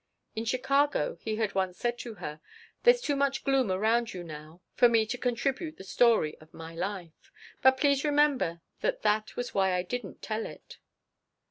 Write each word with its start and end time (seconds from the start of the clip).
In 0.35 0.45
Chicago 0.45 1.19
he 1.21 1.35
had 1.35 1.53
once 1.53 1.77
said 1.77 1.99
to 1.99 2.15
her: 2.15 2.41
"There's 2.81 3.01
too 3.01 3.15
much 3.15 3.43
gloom 3.43 3.69
around 3.71 4.15
you 4.15 4.23
now 4.23 4.61
for 4.73 4.89
me 4.89 5.05
to 5.05 5.15
contribute 5.15 5.77
the 5.77 5.83
story 5.83 6.35
of 6.39 6.55
my 6.55 6.73
life. 6.73 7.31
But 7.61 7.77
please 7.77 8.03
remember 8.03 8.61
that 8.79 9.03
that 9.03 9.35
was 9.35 9.53
why 9.53 9.73
I 9.73 9.83
didn't 9.83 10.23
tell 10.23 10.47
it." 10.47 10.79